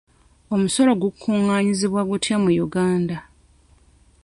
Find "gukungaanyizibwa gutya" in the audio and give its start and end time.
1.03-2.35